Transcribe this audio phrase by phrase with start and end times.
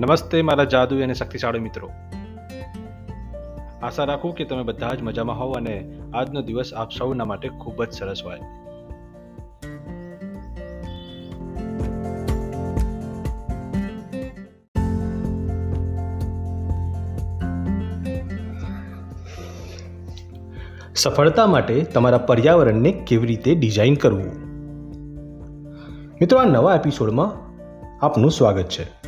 [0.00, 1.90] નમસ્તે મારા જાદુ અને શક્તિશાળી મિત્રો.
[3.82, 7.84] આશા રાખું કે તમે બધા જ મજામાં હોવ અને આજનો દિવસ આપ સૌના માટે ખૂબ
[7.84, 8.40] જ સરસ હોય.
[20.94, 24.32] સફળતા માટે તમારા પર્યાવરણને કેવી રીતે ડિઝાઇન કરવું?
[26.20, 27.50] મિત્રો, આ નવા એપિસોડમાં
[28.06, 28.99] આપનું સ્વાગત છે.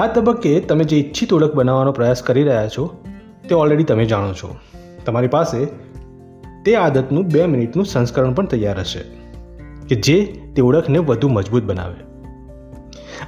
[0.00, 3.04] આ તબક્કે તમે જે ઈચ્છિત ઓળખ બનાવવાનો પ્રયાસ કરી રહ્યા છો,
[3.48, 4.56] તે ઓલરેડી તમે જાણો છો.
[5.06, 5.66] તમારી પાસે
[6.64, 8.98] તે આદતનું બે મિનિટનું સંસ્કરણ પણ તૈયાર હશે,
[9.88, 11.94] કે જે તે ઓળખને વધુ મજબૂત બનાવે.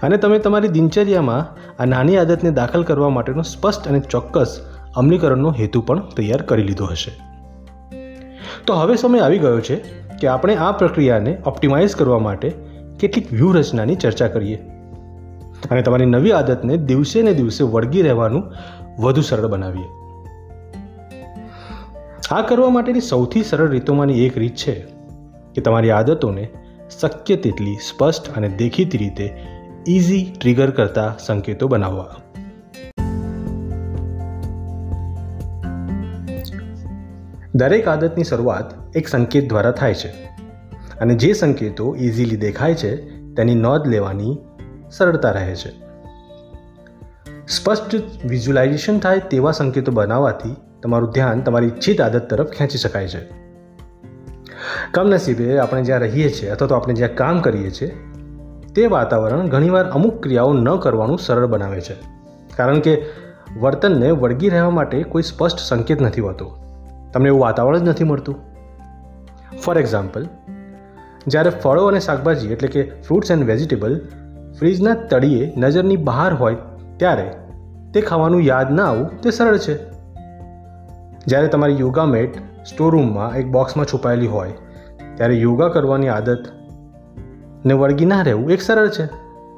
[0.02, 4.60] અને તમે તમારી દિનચર્યામાં આ નાની આદતને દાખલ કરવા માટેનો સ્પષ્ટ અને ચોક્કસ
[4.96, 7.12] અમલીકરણનો હેતુ પણ તૈયાર કરી લીધો હશે.
[8.66, 9.76] તો હવે સમય આવી ગયો છે
[10.20, 12.52] કે આપણે આ પ્રક્રિયાને ઓપ્ટિમાઇઝ કરવા માટે
[13.00, 14.71] કેટલીક વ્યૂહરચનાની ચર્ચા કરીએ.
[15.70, 18.44] અને તમારી નવી આદતને દિવસે ને દિવસે વળગી રહેવાનું
[18.98, 19.88] વધુ સરળ બનાવીએ.
[22.30, 24.74] આ કરવા માટેની સૌથી સરળ રીતોમાંની એક રીત છે
[25.54, 26.50] કે તમારી આદતોને
[27.00, 29.36] શક્ય તેટલી સ્પષ્ટ અને દેખીતી રીતે
[29.86, 32.16] ઇઝી ટ્રિગર કરતા સંકેતો બનાવવા.
[37.54, 40.08] દરેક આદતની શરૂઆત એક સંકેત દ્વારા થાય છે
[41.00, 42.96] અને જે સંકેતો ઇઝીલી દેખાય છે
[43.34, 44.38] તેની નોંધ લેવાની
[44.96, 45.92] સરળતા રહે છે.
[47.48, 53.42] સ્પષ્ટ વિઝ્યુલાઇઝેશન થાય તેવા સંકેતો બનાવવાથી તમારું ધ્યાન તમારી ઈચ્છિત આદત તરફ ખેંચી શકાય છે.
[54.90, 57.96] કમનસીબે આપણે જ્યાં રહીએ છીએ અથવા તો આપણે જ્યાં કામ કરીએ છીએ,
[58.74, 61.94] તે વાતાવરણ ઘણીવાર અમુક ક્રિયાઓ ન કરવાનું સરળ બનાવે છે.
[62.56, 63.02] કારણ કે
[63.60, 66.56] વર્તનને વળગી રહેવા માટે કોઈ સ્પષ્ટ સંકેત નથી હોતો.
[67.12, 68.34] તમને એવું વાતાવરણ જ નથી મળતું.
[69.64, 70.28] ફોર એક્ઝામ્પલ
[71.26, 74.00] જ્યારે ફળો અને શાકભાજી એટલે કે ફ્રૂટ્સ એન્ડ વેજીટેબલ
[74.58, 76.56] ફ્રીજના તળિયે નજરની બહાર હોય
[76.96, 77.30] ત્યારે
[77.94, 79.92] તે ખાવાનું યાદ ના આવવું તે સરળ છે.
[81.26, 84.52] જ્યારે તમારી યોગા મેટ સ્ટોરૂમમાં એક બોક્સમાં છુપાયેલી હોય,
[85.14, 86.44] ત્યારે યોગા કરવાની આદત
[87.66, 89.06] ને વળગી ના રહેવું એક સરળ છે.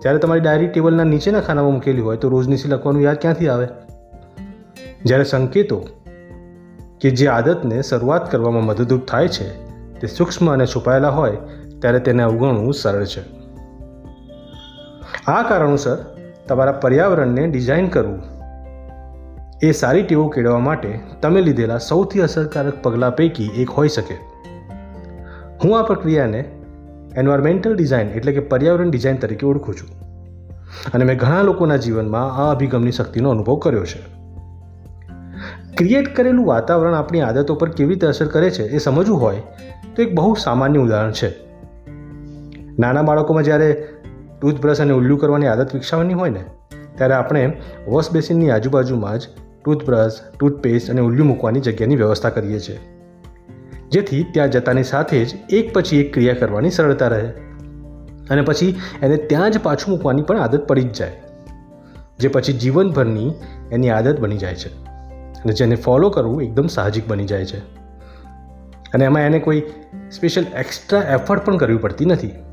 [0.02, 3.68] જ્યારે તમારી ડાયરી ટેબલના નીચેના ખાનામાં મૂકેલી હોય તો રોજનીસી લખવાનું યાદ ક્યાંથી આવે?
[5.04, 5.86] જ્યારે સંકેતો
[7.00, 9.66] કે જે આદતને શરૂઆત કરવામાં મદદરૂપ થાય છે,
[10.00, 11.36] તે સૂક્ષ્મ અને છુપાયેલા હોય,
[11.78, 13.33] ત્યારે તેને અવગણવું સરળ છે.
[15.28, 15.98] આ કારણોસર
[16.48, 18.22] તમારા પર્યાવરણને ડિઝાઇન કરવું.
[19.62, 24.14] એ સારી ટેવો કેળવવા માટે તમે લીધેલા સૌથી અસરકારક પગલાં પૈકી એક હોઈ શકે.
[25.64, 26.44] હું આ પ્રક્રિયાને
[27.16, 29.88] એન્વાયરમેન્ટલ ડિઝાઇન એટલે કે પર્યાવરણ ડિઝાઇન તરીકે ઓળખું છું.
[30.94, 34.02] અને મેં ઘણા લોકોના જીવનમાં આ અભિગમની શક્તિનો અનુભવ કર્યો છે.
[35.76, 39.42] ક્રિએટ કરેલું વાતાવરણ આપણી આદતો પર કેવી રીતે અસર કરે છે એ સમજવું હોય
[39.96, 41.34] તો એક બહુ સામાન્ય ઉદાહરણ છે.
[42.78, 43.88] નાના બાળકોમાં જ્યારે
[44.44, 46.44] ટૂથબ્રશ અને ઉલ્લુ કરવાની આદત વિકસાવવાની હોય ને,
[46.94, 47.52] ત્યારે આપણે
[47.88, 49.22] વોશ બેસિનની આજુબાજુમાં જ
[49.64, 52.78] ટૂથબ્રશ, ટૂથપેસ્ટ અને ઉલ્લુ મૂકવાની જગ્યાની વ્યવસ્થા કરીએ છીએ.
[53.90, 57.26] જેથી ત્યાં જતાની સાથે જ એક પછી એક ક્રિયા કરવાની સરળતા રહે.
[58.30, 61.12] અને પછી એને ત્યાં જ પાછું મૂકવાની પણ આદત પડી જ જાય.
[62.18, 63.34] જે પછી જીવનભરની
[63.72, 64.68] એની આદત બની જાય છે
[65.44, 67.58] અને જેને ફોલો કરવું એકદમ સાહજિક બની જાય છે.
[68.94, 69.62] અને એમાં એને કોઈ
[70.12, 72.43] સ્પેશિયલ એક્સ્ટ્રા એફર્ટ પણ કરવી પડતી નથી.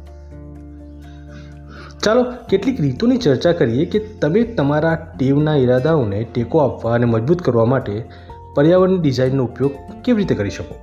[2.03, 7.65] ચાલો કેટલીક રીતોની ચર્ચા કરીએ કે તમે તમારા ટેવના ઈરાદાઓને ટેકો આપવા અને મજબૂત કરવા
[7.65, 8.05] માટે
[8.55, 9.71] પર્યાવરણની ડિઝાઇનનો ઉપયોગ
[10.05, 10.75] કેવી રીતે કરી શકો?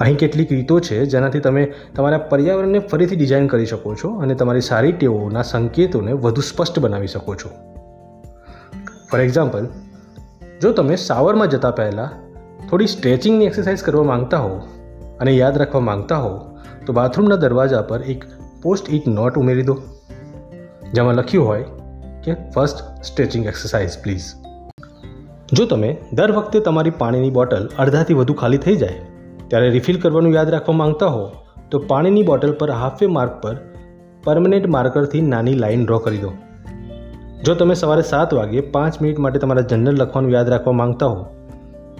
[0.00, 4.60] અહીં કેટલીક રીતો છે જેનાથી તમે તમારા પર્યાવરણને ફરીથી ડિઝાઇન કરી શકો છો અને તમારી
[4.60, 7.48] સારી ટેવોના સંકેતોને વધુ સ્પષ્ટ બનાવી શકો છો.
[9.10, 9.66] ફોર એક્ઝામ્પલ,
[10.62, 12.10] જો તમે શાવરમાં જતા પહેલાં
[12.68, 14.56] થોડી સ્ટ્રેચિંગની એક્સરસાઇઝ કરવા માંગતા હો
[15.20, 16.40] અને યાદ રાખવા માંગતા હો
[16.86, 18.24] તો બાથરૂમના દરવાજા પર એક
[18.66, 19.78] પોસ્ટ ઇટ નોટ ઉમેરી દો.
[20.94, 21.64] જેમાં લખ્યું હોય
[22.24, 24.28] કે ફર્સ્ટ સ્ટ્રેચિંગ એક્સરસાઇઝ પ્લીઝ
[25.52, 29.00] જો તમે દર વખતે તમારી પાણીની બોટલ અડધાથી વધુ ખાલી થઈ જાય,
[29.48, 31.22] ત્યારે રિફિલ કરવાનું યાદ રાખવા માંગતા હો,
[31.70, 33.54] તો પાણીની બોટલ પર હાફવે માર્ક પર
[34.24, 36.32] પરમનેન્ટ માર્કરથી નાની લાઇન ડ્રો કરી દો.
[37.44, 41.24] જો તમે સવારે સાત વાગે પાંચ મિનિટ માટે તમારા જનરલ લખવાનું યાદ રાખવા માંગતા હો,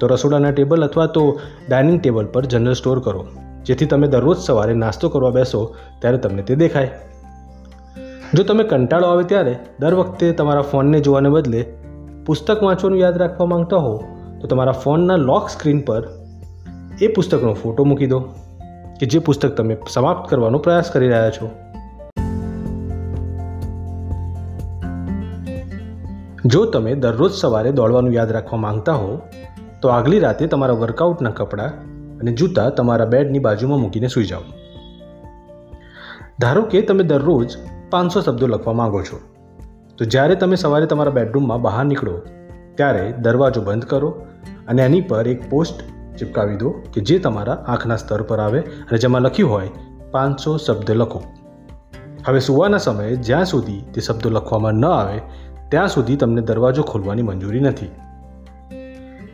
[0.00, 1.24] તો રસોડાના ટેબલ અથવા તો
[1.68, 3.22] ડાઇનિંગ ટેબલ પર જનરલ સ્ટોર કરો.
[3.66, 6.90] જેથી તમે દરરોજ સવારે નાસ્તો કરવા બેસો, ત્યારે તમને તે દેખાય.
[8.34, 11.66] જો તમે કંટાળો આવે ત્યારે, દર વખતે તમારા ફોનને જોવાને બદલે
[12.26, 14.04] પુસ્તક વાંચવાનું યાદ રાખવા માંગતા હો,
[14.40, 16.08] તો તમારા ફોનના લોક સ્ક્રીન પર
[17.02, 18.20] એ પુસ્તકનો ફોટો મૂકી દો,
[19.00, 21.50] કે જે પુસ્તક તમે સમાપ્ત કરવાનો પ્રયાસ કરી રહ્યા છો.
[26.46, 29.20] જો તમે દરરોજ સવારે દોડવાનું યાદ રાખવા માંગતા હો,
[29.82, 34.40] તો આગલી રાતે તમારા વર્કઆઉટના કપડાં અને જૂતા તમારા બેડની બાજુમાં મૂકીને સૂઈ જાઓ.
[36.40, 37.56] ધારો કે તમે દરરોજ
[37.90, 39.20] પાંચસો શબ્દો લખવા માંગો છો.
[39.98, 42.20] તો જ્યારે તમે સવારે તમારા બેડરૂમમાં બહાર નીકળો,
[42.74, 44.08] ત્યારે દરવાજો બંધ કરો
[44.68, 45.80] અને એની પર એક પોસ્ટ
[46.16, 49.68] ચિપકાવી દો કે જે તમારા આંખના સ્તર પર આવે અને જેમાં લખ્યું હોય,
[50.10, 51.22] પાંચસો શબ્દ લખો.
[52.26, 55.20] હવે સુવાના સમયે જ્યાં સુધી તે શબ્દો લખવામાં ન આવે,
[55.68, 57.90] ત્યાં સુધી તમને દરવાજો ખોલવાની મંજૂરી નથી.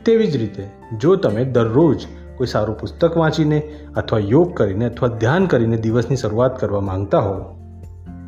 [0.05, 0.69] તેવી જ રીતે,
[0.99, 2.07] જો તમે દરરોજ
[2.43, 3.59] કોઈ સારું પુસ્તક વાંચીને
[3.97, 7.35] અથવા યોગ કરીને અથવા ધ્યાન કરીને દિવસની શરૂઆત કરવા માંગતા હો,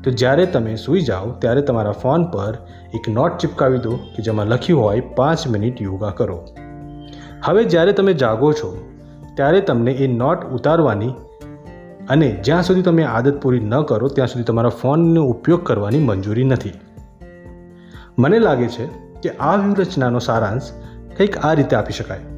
[0.04, 2.58] તો જ્યારે તમે સૂઈ જાઓ, ત્યારે તમારા ફોન પર
[2.94, 6.36] એક નોટ ચિપકાવી દો કે જેમાં લખ્યું હોય, પાંચ મિનિટ યોગા કરો.
[7.44, 8.70] હવે જ્યારે તમે જાગો છો,
[9.34, 11.10] ત્યારે તમને એ નોટ ઉતારવાની
[12.08, 16.44] અને જ્યાં સુધી તમે આદત પૂરી ન કરો, ત્યાં સુધી તમારા ફોનનો ઉપયોગ કરવાની મંજૂરી
[16.44, 16.72] નથી.
[18.18, 18.86] મને લાગે છે
[19.22, 20.70] કે આ વ્યૂહરચનાનો સારાંશ
[21.16, 22.33] કંઈક આ રીતે આપી શકાય.